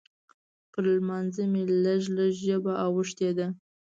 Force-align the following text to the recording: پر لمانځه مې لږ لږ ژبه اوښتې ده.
پر 0.71 0.83
لمانځه 0.97 1.43
مې 1.51 1.63
لږ 1.83 2.01
لږ 2.17 2.31
ژبه 2.45 2.73
اوښتې 2.85 3.29
ده. 3.37 3.47